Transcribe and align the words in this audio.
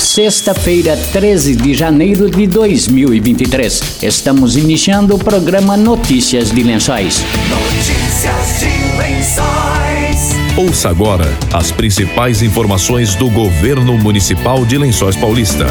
Sexta-feira, 0.00 0.96
13 1.12 1.54
de 1.54 1.74
janeiro 1.74 2.30
de 2.30 2.46
2023. 2.46 4.02
Estamos 4.02 4.56
iniciando 4.56 5.14
o 5.14 5.18
programa 5.18 5.76
Notícias 5.76 6.50
de 6.50 6.62
Lençóis. 6.62 7.22
Notícias 7.50 8.60
de 8.60 8.96
Lençóis. 8.96 10.56
Ouça 10.56 10.88
agora 10.88 11.26
as 11.52 11.70
principais 11.70 12.40
informações 12.40 13.14
do 13.14 13.28
governo 13.28 13.98
municipal 13.98 14.64
de 14.64 14.78
Lençóis 14.78 15.16
Paulista. 15.16 15.66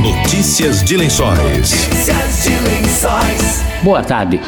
Notícias 0.00 0.82
de 0.84 0.96
Lençóis. 0.96 1.38
Notícias 1.72 2.44
de 2.44 2.50
Lençóis. 2.70 3.62
Boa 3.82 4.02
tarde. 4.04 4.40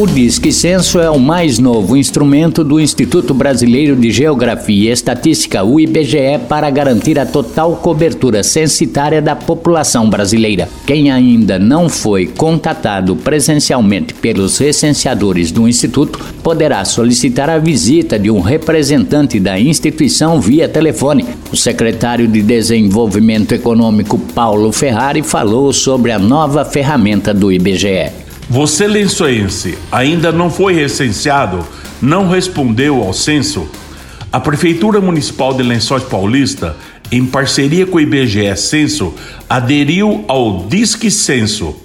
O 0.00 0.06
Disque 0.06 0.52
Censo 0.52 1.00
é 1.00 1.10
o 1.10 1.18
mais 1.18 1.58
novo 1.58 1.96
instrumento 1.96 2.62
do 2.62 2.78
Instituto 2.78 3.34
Brasileiro 3.34 3.96
de 3.96 4.12
Geografia 4.12 4.90
e 4.90 4.92
Estatística, 4.92 5.64
o 5.64 5.80
IBGE, 5.80 6.38
para 6.48 6.70
garantir 6.70 7.18
a 7.18 7.26
total 7.26 7.74
cobertura 7.74 8.44
censitária 8.44 9.20
da 9.20 9.34
população 9.34 10.08
brasileira. 10.08 10.68
Quem 10.86 11.10
ainda 11.10 11.58
não 11.58 11.88
foi 11.88 12.26
contatado 12.28 13.16
presencialmente 13.16 14.14
pelos 14.14 14.56
recenseadores 14.58 15.50
do 15.50 15.66
Instituto 15.66 16.20
poderá 16.44 16.84
solicitar 16.84 17.50
a 17.50 17.58
visita 17.58 18.20
de 18.20 18.30
um 18.30 18.38
representante 18.38 19.40
da 19.40 19.58
instituição 19.58 20.40
via 20.40 20.68
telefone. 20.68 21.26
O 21.50 21.56
secretário 21.56 22.28
de 22.28 22.40
Desenvolvimento 22.40 23.50
Econômico, 23.50 24.16
Paulo 24.32 24.70
Ferrari, 24.70 25.24
falou 25.24 25.72
sobre 25.72 26.12
a 26.12 26.20
nova 26.20 26.64
ferramenta 26.64 27.34
do 27.34 27.50
IBGE. 27.50 28.27
Você 28.50 28.86
lençoense 28.86 29.76
ainda 29.92 30.32
não 30.32 30.50
foi 30.50 30.72
recenseado, 30.72 31.66
não 32.00 32.30
respondeu 32.30 33.02
ao 33.02 33.12
censo? 33.12 33.68
A 34.32 34.40
Prefeitura 34.40 35.02
Municipal 35.02 35.52
de 35.52 35.62
Lençóis 35.62 36.02
Paulista, 36.04 36.74
em 37.12 37.26
parceria 37.26 37.84
com 37.84 37.98
o 37.98 38.00
IBGE 38.00 38.56
Censo, 38.56 39.12
aderiu 39.50 40.24
ao 40.26 40.66
Disque 40.66 41.10
Censo. 41.10 41.76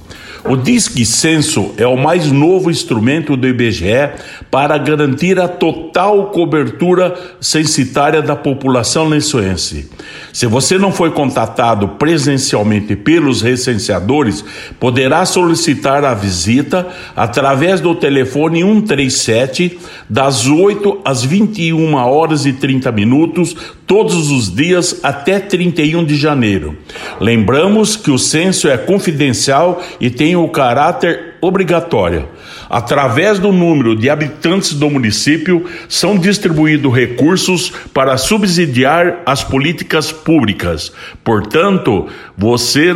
O 0.45 0.57
Disque 0.57 1.05
Censo 1.05 1.73
é 1.77 1.87
o 1.87 1.95
mais 1.95 2.29
novo 2.29 2.69
instrumento 2.69 3.37
do 3.37 3.47
IBGE 3.47 4.09
para 4.51 4.77
garantir 4.77 5.39
a 5.39 5.47
total 5.47 6.31
cobertura 6.31 7.15
censitária 7.39 8.21
da 8.21 8.35
população 8.35 9.07
lençoense. 9.07 9.89
Se 10.33 10.45
você 10.45 10.77
não 10.77 10.91
foi 10.91 11.11
contatado 11.11 11.87
presencialmente 11.87 12.93
pelos 12.93 13.41
recenseadores, 13.41 14.43
poderá 14.81 15.25
solicitar 15.25 16.03
a 16.03 16.13
visita 16.13 16.89
através 17.15 17.79
do 17.79 17.95
telefone 17.95 18.63
137 18.63 19.79
das 20.09 20.45
8 20.45 20.99
às 21.05 21.23
21 21.23 21.93
horas 21.95 22.45
e 22.45 22.51
30 22.51 22.91
minutos 22.91 23.55
todos 23.87 24.29
os 24.29 24.53
dias 24.53 24.99
até 25.03 25.39
31 25.39 26.03
de 26.03 26.15
janeiro. 26.17 26.77
Lembramos 27.19 27.95
que 27.95 28.11
o 28.11 28.17
censo 28.17 28.67
é 28.67 28.77
confidencial 28.77 29.81
e 29.99 30.09
tem 30.09 30.35
o 30.35 30.47
caráter 30.49 31.35
obrigatório. 31.41 32.27
Através 32.69 33.37
do 33.37 33.51
número 33.51 33.95
de 33.95 34.09
habitantes 34.09 34.73
do 34.73 34.89
município, 34.89 35.65
são 35.87 36.17
distribuídos 36.17 36.93
recursos 36.93 37.71
para 37.93 38.17
subsidiar 38.17 39.21
as 39.25 39.43
políticas 39.43 40.11
públicas. 40.11 40.91
Portanto, 41.23 42.07
você 42.37 42.93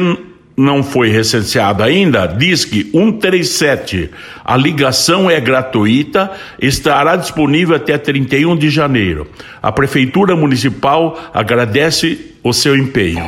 não 0.58 0.82
foi 0.82 1.10
recenseado 1.10 1.84
ainda, 1.84 2.26
Disque 2.26 2.90
137. 2.92 4.10
A 4.44 4.58
ligação 4.58 5.30
é 5.30 5.40
gratuita, 5.40 6.32
estará 6.60 7.16
disponível 7.16 7.76
até 7.76 7.98
31 7.98 8.58
de 8.58 8.70
janeiro. 8.70 9.28
A 9.62 9.72
Prefeitura 9.72 10.36
Municipal 10.36 11.20
agradece 11.32 12.34
o 12.44 12.52
seu 12.52 12.76
empenho. 12.76 13.26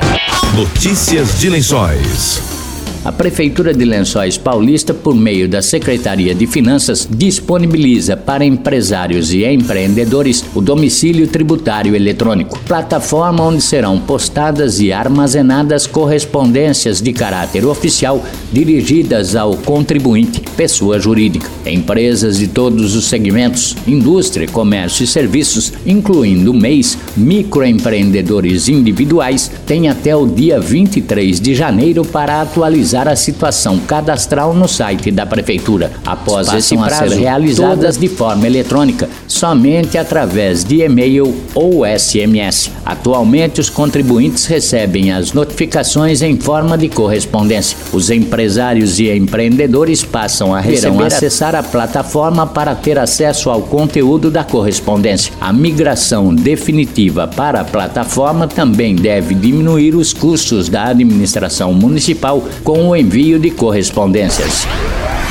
Notícias 0.55 1.39
de 1.39 1.49
Lençóis. 1.49 2.58
A 3.05 3.14
Prefeitura 3.14 3.73
de 3.73 3.86
Lençóis 3.86 4.38
Paulista, 4.38 4.94
por 4.94 5.16
meio 5.16 5.47
da 5.47 5.61
Secretaria 5.61 6.36
de 6.36 6.45
Finanças, 6.45 7.08
disponibiliza 7.10 8.17
para 8.17 8.43
empresários 8.43 9.32
e 9.33 9.45
empreendedores 9.45 10.43
o 10.54 10.60
domicílio 10.60 11.26
tributário 11.26 11.95
eletrônico, 11.95 12.60
plataforma 12.67 13.42
onde 13.42 13.61
serão 13.61 13.98
postadas 13.99 14.82
e 14.82 14.92
armazenadas 14.92 15.87
correspondências 15.87 17.02
de 17.02 17.14
caráter 17.14 17.65
oficial 17.65 18.21
dirigidas 18.52 19.33
ao 19.33 19.55
contribuinte, 19.55 20.42
pessoa 20.58 20.99
jurídica. 20.99 21.49
Empresas 21.66 22.37
de 22.37 22.48
todos 22.48 22.98
os 22.98 23.05
segmentos, 23.05 23.77
indústria, 23.87 24.45
comércio 24.45 25.05
e 25.05 25.08
serviços, 25.08 25.71
incluindo 25.86 26.54
MEIs, 26.54 26.98
microempreendedores 27.16 28.67
individuais, 28.67 29.49
têm 29.66 29.87
até 29.87 30.14
o 30.14 30.27
dia 30.27 30.60
23 30.60 31.39
de 31.39 31.55
janeiro 31.55 32.04
para 32.04 32.42
atualizar 32.42 32.89
atualizar 32.89 33.08
a 33.08 33.16
situação 33.16 33.77
cadastral 33.80 34.54
no 34.54 34.67
site 34.67 35.11
da 35.11 35.26
Prefeitura. 35.26 35.92
Após 36.05 36.52
esse 36.54 36.76
prazo, 36.76 37.16
realizadas 37.16 37.98
de 37.98 38.08
forma 38.08 38.48
eletrônica, 38.48 39.08
somente 39.27 39.98
através 39.98 40.64
de 40.64 40.82
e-mail 40.82 41.36
ou 41.54 41.83
SMS. 41.86 42.72
Atualmente, 42.86 43.61
os 43.61 43.70
contribuintes 43.70 44.45
recebem 44.45 45.11
as 45.11 45.33
notificações 45.33 46.22
em 46.22 46.38
forma 46.38 46.78
de 46.78 46.89
correspondência. 46.89 47.78
Os 47.94 48.10
empresários 48.10 48.99
e 48.99 49.10
empreendedores 49.11 50.04
passam 50.04 50.54
a 50.54 50.60
receber 50.60 51.04
acessar 51.04 51.55
a 51.55 51.64
plataforma 51.64 52.48
para 52.48 52.73
ter 52.73 52.98
acesso 52.98 53.49
ao 53.49 53.61
conteúdo 53.61 54.32
da 54.32 54.44
correspondência. 54.44 55.33
A 55.39 55.54
migração 55.54 56.33
definitiva 56.33 57.28
para 57.28 57.61
a 57.61 57.66
plataforma 57.66 58.48
também 58.48 58.95
deve 58.95 59.36
diminuir 59.36 59.95
os 59.95 60.14
custos 60.14 60.70
da 60.70 60.86
administração 60.86 61.73
municipal 61.73 62.44
com 62.64 62.79
com 62.80 62.92
o 62.92 62.95
envio 62.95 63.38
de 63.38 63.52
correspondências. 63.52 64.66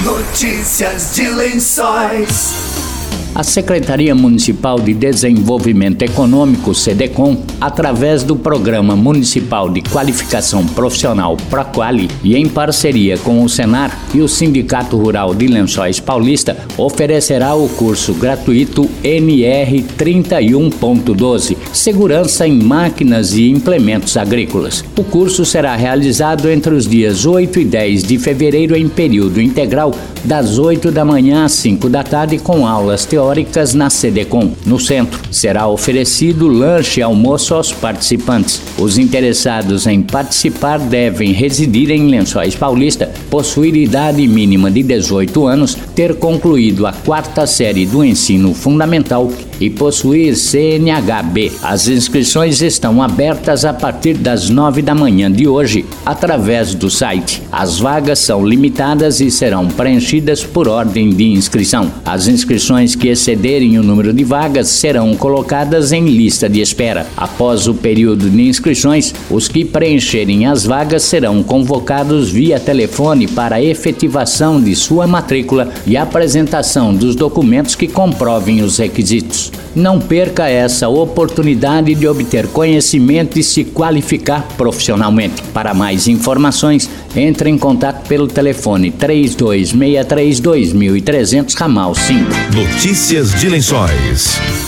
Notícias 0.05 1.15
de 1.15 1.31
Lençóis. 1.31 2.88
A 3.35 3.43
Secretaria 3.45 4.15
Municipal 4.15 4.81
de 4.81 4.93
Desenvolvimento 4.93 6.03
Econômico, 6.03 6.75
SEDECOM, 6.75 7.37
através 7.61 8.23
do 8.23 8.35
Programa 8.35 8.97
Municipal 8.97 9.69
de 9.69 9.81
Qualificação 9.83 10.67
Profissional 10.67 11.37
PROQUALI 11.49 12.09
e 12.25 12.37
em 12.37 12.49
parceria 12.49 13.17
com 13.19 13.45
o 13.45 13.49
Senar 13.49 13.97
e 14.13 14.21
o 14.21 14.29
Sindicato 14.29 14.97
Rural 14.97 15.35
de 15.35 15.47
Lençóis 15.47 16.01
Paulista, 16.01 16.57
oferecerá 16.77 17.55
o 17.55 17.69
curso 17.69 18.13
gratuito 18.15 18.89
NR 19.05 19.85
31.12 19.97 21.57
Segurança 21.73 22.47
em 22.47 22.61
Máquinas 22.61 23.35
e 23.35 23.49
Implementos 23.51 24.17
Agrícolas. 24.17 24.85
O 24.97 25.05
curso 25.05 25.45
será 25.45 25.77
realizado 25.77 26.51
entre 26.51 26.75
os 26.75 26.89
dias 26.89 27.25
8 27.25 27.61
e 27.61 27.65
10 27.65 28.03
de 28.03 28.19
fevereiro 28.19 28.77
em 28.77 28.89
período 28.89 29.41
integral, 29.41 29.95
das 30.29 30.59
8 30.59 30.93
da 30.93 31.07
manhã 31.07 31.47
às 31.47 31.53
5 31.53 31.89
da 31.89 32.03
tarde, 32.03 32.37
com 32.37 32.67
aulas 32.67 33.07
teóricas 33.07 33.73
na 33.73 33.89
CDCOM. 33.89 34.53
No 34.67 34.79
centro, 34.79 35.23
será 35.31 35.67
oferecido 35.67 36.47
lanche 36.47 37.01
e 37.01 37.03
almoço 37.03 37.55
aos 37.55 37.73
participantes. 37.73 38.61
Os 38.79 38.99
interessados 38.99 39.87
em 39.87 40.03
participar 40.03 40.79
devem 40.79 41.33
residir 41.33 41.91
em 41.91 42.09
Lençóis 42.09 42.55
Paulista, 42.55 43.11
possuir 43.31 43.75
idade 43.75 44.29
mínima 44.29 44.71
de 44.71 44.83
18 44.83 45.47
anos, 45.47 45.75
ter 45.95 46.15
concluído 46.17 46.87
a 46.87 46.93
quarta 46.93 47.47
série 47.47 47.87
do 47.87 48.05
ensino 48.05 48.53
fundamental 48.53 49.33
e 49.61 49.71
possuir 49.71 50.37
CNHB. 50.37 51.53
As 51.63 51.89
inscrições 51.89 52.63
estão 52.63 53.03
abertas 53.03 53.65
a 53.65 53.73
partir 53.73 54.15
das 54.15 54.49
9 54.49 54.83
da 54.83 54.95
manhã 54.95 55.31
de 55.31 55.47
hoje, 55.47 55.85
através 56.05 56.75
do 56.75 56.91
site. 56.91 57.43
As 57.51 57.79
vagas 57.79 58.19
são 58.19 58.47
limitadas 58.47 59.21
e 59.21 59.31
serão 59.31 59.69
preenchidas 59.69 60.45
por 60.45 60.69
ordem 60.69 61.11
de 61.11 61.25
inscrição. 61.25 61.91
As 62.05 62.29
inscrições 62.29 62.95
que 62.95 63.09
excederem 63.09 63.79
o 63.79 63.83
número 63.83 64.13
de 64.13 64.25
vagas 64.25 64.69
serão 64.69 65.15
colocadas 65.17 65.93
em 65.93 66.07
lista 66.07 66.49
de 66.49 66.61
espera. 66.61 67.07
Após 67.17 67.67
o 67.67 67.75
período 67.75 68.29
de 68.31 68.43
inscrições, 68.43 69.15
os 69.31 69.49
que 69.49 69.65
preencherem 69.65 70.47
as 70.47 70.65
vagas 70.65 71.03
serão 71.03 71.43
convocados 71.43 72.31
via 72.31 72.61
telefone 72.61 73.27
para 73.27 73.63
efetivação 73.63 74.61
de 74.61 74.75
sua 74.75 75.07
matrícula 75.07 75.69
e 75.87 75.97
apresentação 75.97 76.95
dos 76.95 77.15
documentos 77.17 77.75
que 77.75 77.89
comprovem 77.89 78.63
os 78.63 78.79
requisitos. 78.79 79.48
Não 79.75 80.01
perca 80.01 80.49
essa 80.49 80.89
oportunidade 80.89 81.95
de 81.95 82.07
obter 82.07 82.47
conhecimento 82.49 83.39
e 83.39 83.43
se 83.43 83.65
qualificar 83.65 84.47
profissionalmente. 84.57 85.43
Para 85.55 85.75
mais 85.75 86.09
informações, 86.09 86.89
entre 87.15 87.51
em 87.51 87.59
contato 87.59 88.07
pelo 88.09 88.27
telefone 88.27 88.91
3263 88.91 90.41
2300 90.41 91.55
ramal 91.55 91.95
5. 91.95 92.31
Notícias 92.55 93.35
de 93.35 93.49
Lençóis. 93.49 94.68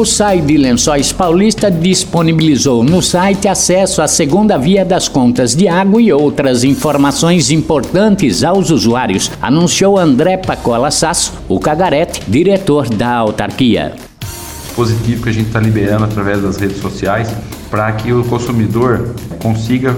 O 0.00 0.06
SAI 0.06 0.40
de 0.40 0.56
Lençóis 0.56 1.12
Paulista 1.12 1.70
disponibilizou 1.70 2.82
no 2.82 3.02
site 3.02 3.46
acesso 3.46 4.00
à 4.00 4.08
segunda 4.08 4.56
via 4.56 4.82
das 4.82 5.08
contas 5.08 5.54
de 5.54 5.68
água 5.68 6.00
e 6.00 6.10
outras 6.10 6.64
informações 6.64 7.50
importantes 7.50 8.42
aos 8.42 8.70
usuários, 8.70 9.30
anunciou 9.42 9.98
André 9.98 10.38
Pacola 10.38 10.90
Sasso, 10.90 11.34
o 11.46 11.60
Cagarete, 11.60 12.22
diretor 12.26 12.88
da 12.88 13.14
autarquia. 13.14 13.92
dispositivo 14.64 15.22
que 15.22 15.28
a 15.28 15.32
gente 15.32 15.48
está 15.48 15.60
liberando 15.60 16.04
através 16.04 16.40
das 16.40 16.56
redes 16.56 16.78
sociais 16.78 17.30
para 17.70 17.92
que 17.92 18.10
o 18.10 18.24
consumidor 18.24 19.14
consiga 19.42 19.94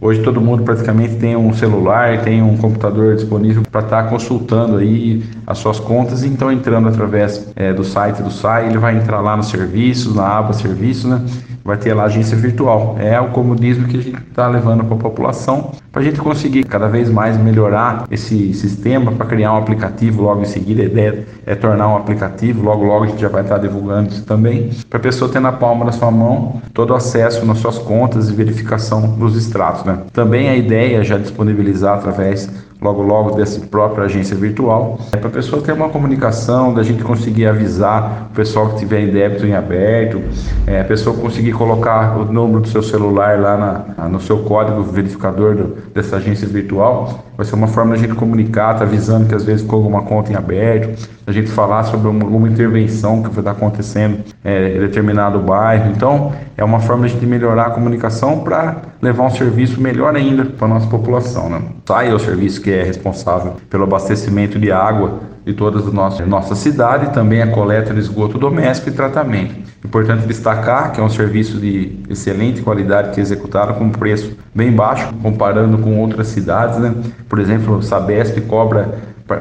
Hoje 0.00 0.22
todo 0.22 0.40
mundo 0.40 0.62
praticamente 0.62 1.16
tem 1.16 1.36
um 1.36 1.52
celular, 1.52 2.22
tem 2.22 2.42
um 2.42 2.56
computador 2.56 3.14
disponível 3.14 3.62
para 3.70 3.82
estar 3.82 4.02
tá 4.04 4.08
consultando 4.08 4.78
aí 4.78 5.22
as 5.46 5.58
suas 5.58 5.78
contas, 5.78 6.24
então 6.24 6.50
entrando 6.50 6.88
através 6.88 7.52
é, 7.54 7.72
do 7.72 7.84
site 7.84 8.22
do 8.22 8.30
SAI, 8.30 8.68
ele 8.68 8.78
vai 8.78 8.96
entrar 8.96 9.20
lá 9.20 9.36
nos 9.36 9.48
serviços, 9.48 10.14
na 10.14 10.26
aba 10.38 10.52
serviços, 10.52 11.04
né? 11.04 11.22
Vai 11.70 11.78
ter 11.78 11.94
lá 11.94 12.04
agência 12.04 12.36
virtual. 12.36 12.96
É 12.98 13.20
o 13.20 13.28
comodismo 13.28 13.86
que 13.86 13.96
a 13.96 14.02
gente 14.02 14.20
está 14.28 14.48
levando 14.48 14.84
para 14.84 14.96
a 14.96 14.98
população 14.98 15.72
para 15.92 16.02
a 16.02 16.04
gente 16.04 16.20
conseguir 16.20 16.64
cada 16.64 16.88
vez 16.88 17.10
mais 17.10 17.36
melhorar 17.36 18.04
esse 18.10 18.54
sistema 18.54 19.10
para 19.12 19.26
criar 19.26 19.52
um 19.54 19.56
aplicativo 19.56 20.22
logo 20.22 20.42
em 20.42 20.44
seguida. 20.44 20.82
A 20.82 20.84
ideia 20.86 21.26
é 21.44 21.54
tornar 21.54 21.88
um 21.88 21.96
aplicativo, 21.96 22.62
logo 22.62 22.84
logo 22.84 23.04
a 23.04 23.06
gente 23.08 23.20
já 23.20 23.28
vai 23.28 23.42
estar 23.42 23.56
tá 23.56 23.60
divulgando 23.60 24.10
isso 24.10 24.24
também, 24.24 24.70
para 24.88 24.98
a 24.98 25.02
pessoa 25.02 25.30
ter 25.30 25.40
na 25.40 25.52
palma 25.52 25.84
da 25.84 25.92
sua 25.92 26.10
mão 26.10 26.62
todo 26.72 26.90
o 26.90 26.94
acesso 26.94 27.44
nas 27.44 27.58
suas 27.58 27.78
contas 27.78 28.28
e 28.28 28.32
verificação 28.32 29.02
dos 29.16 29.36
extratos. 29.36 29.84
Né? 29.84 29.98
Também 30.12 30.48
a 30.48 30.56
ideia 30.56 30.98
é 30.98 31.04
já 31.04 31.18
disponibilizar 31.18 31.98
através 31.98 32.48
logo 32.80 33.02
logo 33.02 33.32
dessa 33.32 33.60
própria 33.60 34.04
agência 34.04 34.34
virtual, 34.36 34.98
é 35.12 35.16
para 35.16 35.28
a 35.28 35.32
pessoa 35.32 35.60
ter 35.62 35.72
uma 35.72 35.88
comunicação, 35.88 36.72
da 36.72 36.82
gente 36.82 37.02
conseguir 37.02 37.46
avisar 37.46 38.28
o 38.30 38.34
pessoal 38.34 38.70
que 38.70 38.78
tiver 38.78 39.00
em 39.00 39.10
débito 39.10 39.46
em 39.46 39.54
aberto, 39.54 40.22
é, 40.66 40.80
a 40.80 40.84
pessoa 40.84 41.16
conseguir 41.16 41.52
colocar 41.52 42.16
o 42.16 42.32
número 42.32 42.60
do 42.60 42.68
seu 42.68 42.82
celular 42.82 43.38
lá 43.38 43.84
na, 43.96 44.08
no 44.08 44.20
seu 44.20 44.38
código 44.38 44.82
verificador 44.82 45.54
do, 45.54 45.76
dessa 45.92 46.16
agência 46.16 46.48
virtual, 46.48 47.24
vai 47.36 47.44
ser 47.44 47.54
uma 47.54 47.68
forma 47.68 47.96
de 47.96 48.04
a 48.04 48.06
gente 48.06 48.16
comunicar, 48.16 48.78
tá 48.78 48.84
avisando 48.84 49.26
que 49.26 49.34
às 49.34 49.44
vezes 49.44 49.62
ficou 49.62 49.78
alguma 49.78 50.02
conta 50.02 50.32
em 50.32 50.36
aberto, 50.36 51.08
a 51.26 51.32
gente 51.32 51.50
falar 51.50 51.84
sobre 51.84 52.08
uma, 52.08 52.24
alguma 52.24 52.48
intervenção 52.48 53.22
que 53.22 53.28
vai 53.28 53.40
estar 53.40 53.52
acontecendo 53.52 54.24
é, 54.44 54.76
em 54.76 54.80
determinado 54.80 55.38
bairro. 55.38 55.90
Então, 55.90 56.32
é 56.56 56.64
uma 56.64 56.80
forma 56.80 57.08
de 57.08 57.26
melhorar 57.26 57.66
a 57.66 57.70
comunicação 57.70 58.40
para 58.40 58.89
levar 59.00 59.24
um 59.24 59.30
serviço 59.30 59.80
melhor 59.80 60.14
ainda 60.14 60.44
para 60.44 60.66
a 60.66 60.70
nossa 60.70 60.86
população. 60.86 61.48
Né? 61.48 61.62
SAI 61.86 62.10
é 62.10 62.14
o 62.14 62.18
serviço 62.18 62.60
que 62.60 62.70
é 62.70 62.82
responsável 62.82 63.56
pelo 63.68 63.84
abastecimento 63.84 64.58
de 64.58 64.70
água 64.70 65.20
de 65.44 65.54
toda 65.54 65.78
a 65.78 65.90
nossa, 65.90 66.26
nossa 66.26 66.54
cidade 66.54 67.12
também 67.14 67.40
a 67.40 67.46
coleta 67.46 67.94
de 67.94 68.00
esgoto 68.00 68.38
doméstico 68.38 68.90
e 68.90 68.92
tratamento. 68.92 69.54
Importante 69.84 70.26
destacar 70.26 70.92
que 70.92 71.00
é 71.00 71.02
um 71.02 71.08
serviço 71.08 71.58
de 71.58 71.98
excelente 72.10 72.60
qualidade 72.60 73.12
que 73.12 73.20
é 73.20 73.22
executado 73.22 73.74
com 73.74 73.88
preço 73.88 74.36
bem 74.54 74.70
baixo, 74.70 75.08
comparando 75.22 75.78
com 75.78 75.98
outras 75.98 76.28
cidades. 76.28 76.78
Né? 76.78 76.94
Por 77.28 77.38
exemplo, 77.38 77.78
o 77.78 77.82
Sabesp 77.82 78.38
cobra 78.42 78.98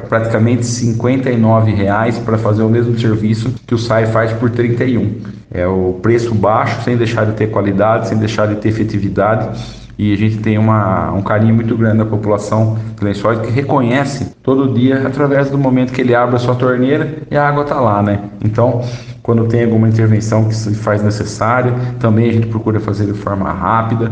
praticamente 0.07 0.65
59 0.65 1.71
reais 1.71 2.17
para 2.19 2.37
fazer 2.37 2.61
o 2.61 2.69
mesmo 2.69 2.97
serviço 2.97 3.53
que 3.65 3.73
o 3.73 3.77
SAI 3.77 4.05
faz 4.05 4.31
por 4.33 4.49
31. 4.49 5.38
É 5.51 5.65
o 5.65 5.99
preço 6.01 6.33
baixo, 6.35 6.83
sem 6.83 6.95
deixar 6.95 7.25
de 7.25 7.33
ter 7.33 7.47
qualidade, 7.47 8.07
sem 8.07 8.17
deixar 8.17 8.47
de 8.47 8.55
ter 8.55 8.69
efetividade. 8.69 9.49
E 9.97 10.13
a 10.13 10.15
gente 10.15 10.37
tem 10.37 10.57
uma, 10.57 11.11
um 11.11 11.21
carinho 11.21 11.53
muito 11.53 11.75
grande 11.75 11.97
da 11.97 12.05
população 12.05 12.77
de 12.97 13.03
Lençóis 13.03 13.39
que 13.39 13.51
reconhece 13.51 14.33
todo 14.41 14.73
dia 14.73 15.05
através 15.05 15.49
do 15.49 15.57
momento 15.57 15.91
que 15.91 15.99
ele 15.99 16.15
abre 16.15 16.37
a 16.37 16.39
sua 16.39 16.55
torneira 16.55 17.17
e 17.29 17.35
a 17.35 17.45
água 17.45 17.63
está 17.63 17.81
lá, 17.81 18.01
né? 18.01 18.21
Então, 18.45 18.81
quando 19.21 19.45
tem 19.47 19.65
alguma 19.65 19.89
intervenção 19.89 20.45
que 20.45 20.55
se 20.55 20.73
faz 20.73 21.03
necessária, 21.03 21.73
também 21.99 22.29
a 22.29 22.33
gente 22.33 22.47
procura 22.47 22.79
fazer 22.79 23.07
de 23.07 23.13
forma 23.13 23.51
rápida, 23.51 24.11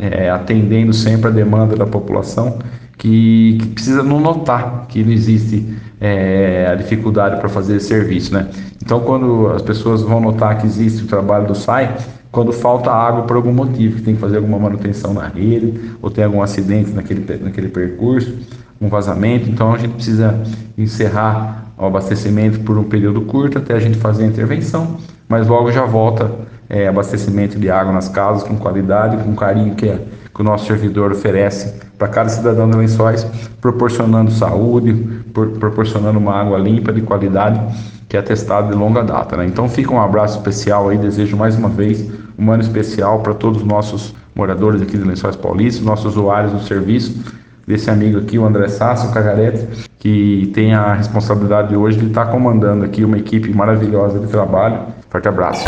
é, 0.00 0.28
atendendo 0.30 0.92
sempre 0.92 1.28
a 1.28 1.30
demanda 1.30 1.76
da 1.76 1.86
população 1.86 2.58
que, 3.00 3.56
que 3.58 3.66
precisa 3.68 4.02
não 4.02 4.20
notar 4.20 4.84
que 4.86 5.02
não 5.02 5.10
existe 5.10 5.66
é, 5.98 6.68
a 6.70 6.74
dificuldade 6.74 7.40
para 7.40 7.48
fazer 7.48 7.76
esse 7.76 7.88
serviço, 7.88 8.34
né? 8.34 8.46
Então, 8.82 9.00
quando 9.00 9.48
as 9.48 9.62
pessoas 9.62 10.02
vão 10.02 10.20
notar 10.20 10.58
que 10.58 10.66
existe 10.66 11.04
o 11.04 11.06
trabalho 11.06 11.46
do 11.46 11.54
SAI, 11.54 11.96
quando 12.30 12.52
falta 12.52 12.90
água 12.90 13.22
por 13.22 13.36
algum 13.36 13.52
motivo, 13.52 13.96
que 13.96 14.02
tem 14.02 14.14
que 14.14 14.20
fazer 14.20 14.36
alguma 14.36 14.58
manutenção 14.58 15.14
na 15.14 15.26
rede, 15.26 15.80
ou 16.02 16.10
tem 16.10 16.24
algum 16.24 16.42
acidente 16.42 16.90
naquele, 16.90 17.24
naquele 17.42 17.68
percurso, 17.68 18.34
um 18.78 18.88
vazamento, 18.88 19.48
então 19.48 19.72
a 19.72 19.78
gente 19.78 19.94
precisa 19.94 20.38
encerrar 20.76 21.72
o 21.78 21.86
abastecimento 21.86 22.60
por 22.60 22.76
um 22.76 22.84
período 22.84 23.22
curto 23.22 23.58
até 23.58 23.74
a 23.74 23.80
gente 23.80 23.96
fazer 23.96 24.24
a 24.24 24.26
intervenção, 24.26 24.98
mas 25.26 25.46
logo 25.48 25.72
já 25.72 25.86
volta 25.86 26.30
é, 26.68 26.86
abastecimento 26.86 27.58
de 27.58 27.70
água 27.70 27.92
nas 27.92 28.08
casas 28.08 28.42
com 28.42 28.56
qualidade, 28.56 29.16
com 29.22 29.34
carinho 29.34 29.74
que, 29.74 29.88
é, 29.88 29.98
que 30.40 30.42
o 30.42 30.44
nosso 30.44 30.66
servidor 30.66 31.12
oferece 31.12 31.74
para 31.98 32.08
cada 32.08 32.30
cidadão 32.30 32.68
de 32.70 32.74
Lençóis, 32.74 33.26
proporcionando 33.60 34.30
saúde, 34.30 34.94
por, 35.34 35.48
proporcionando 35.50 36.18
uma 36.18 36.34
água 36.34 36.58
limpa 36.58 36.94
de 36.94 37.02
qualidade 37.02 37.60
que 38.08 38.16
é 38.16 38.22
testado 38.22 38.68
de 38.68 38.74
longa 38.74 39.02
data. 39.02 39.36
Né? 39.36 39.44
Então 39.44 39.68
fica 39.68 39.92
um 39.92 40.00
abraço 40.00 40.38
especial 40.38 40.88
aí, 40.88 40.96
desejo 40.96 41.36
mais 41.36 41.56
uma 41.56 41.68
vez 41.68 42.10
um 42.38 42.50
ano 42.50 42.62
especial 42.62 43.20
para 43.20 43.34
todos 43.34 43.60
os 43.60 43.66
nossos 43.66 44.14
moradores 44.34 44.80
aqui 44.80 44.96
de 44.96 45.04
Lençóis 45.04 45.36
Paulistas, 45.36 45.84
nossos 45.84 46.16
usuários 46.16 46.52
do 46.52 46.62
serviço, 46.62 47.22
desse 47.66 47.90
amigo 47.90 48.18
aqui, 48.18 48.38
o 48.38 48.46
André 48.46 48.68
Sasso, 48.68 49.12
Cagarete, 49.12 49.90
que 49.98 50.50
tem 50.54 50.72
a 50.72 50.94
responsabilidade 50.94 51.76
hoje 51.76 51.98
de 51.98 52.06
estar 52.06 52.26
comandando 52.26 52.82
aqui 52.82 53.04
uma 53.04 53.18
equipe 53.18 53.52
maravilhosa 53.52 54.18
de 54.18 54.26
trabalho. 54.26 54.86
Forte 55.10 55.28
abraço. 55.28 55.66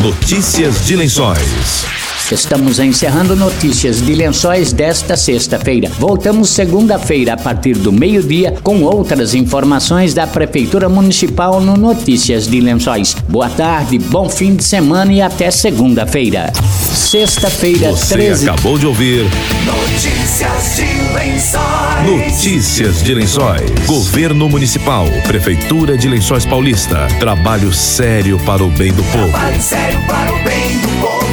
Notícias 0.00 0.86
de 0.86 0.94
Lençóis. 0.94 1.91
Estamos 2.32 2.78
encerrando 2.78 3.36
notícias 3.36 4.00
de 4.00 4.14
lençóis 4.14 4.72
desta 4.72 5.18
sexta-feira. 5.18 5.90
Voltamos 5.98 6.48
segunda-feira 6.48 7.34
a 7.34 7.36
partir 7.36 7.74
do 7.76 7.92
meio-dia 7.92 8.54
com 8.62 8.80
outras 8.84 9.34
informações 9.34 10.14
da 10.14 10.26
Prefeitura 10.26 10.88
Municipal 10.88 11.60
no 11.60 11.76
Notícias 11.76 12.48
de 12.48 12.58
Lençóis. 12.58 13.14
Boa 13.28 13.50
tarde, 13.50 13.98
bom 13.98 14.30
fim 14.30 14.56
de 14.56 14.64
semana 14.64 15.12
e 15.12 15.20
até 15.20 15.50
segunda-feira. 15.50 16.50
Sexta-feira, 16.94 17.90
Você 17.90 18.14
13. 18.14 18.48
acabou 18.48 18.78
de 18.78 18.86
ouvir 18.86 19.26
Notícias 19.66 20.76
de 20.76 21.14
Lençóis. 21.14 22.32
Notícias 22.32 23.02
de 23.02 23.14
Lençóis. 23.14 23.70
Governo 23.86 24.48
Municipal, 24.48 25.04
Prefeitura 25.26 25.98
de 25.98 26.08
Lençóis 26.08 26.46
Paulista. 26.46 27.08
Trabalho 27.20 27.70
sério 27.74 28.38
para 28.46 28.64
o 28.64 28.70
bem 28.70 28.90
do 28.90 29.02
povo. 29.04 29.28
Trabalho 29.28 29.60
sério 29.60 30.00
para 30.06 30.32
o 30.32 30.44
bem 30.44 30.78
do 30.78 30.78
povo. 30.78 30.81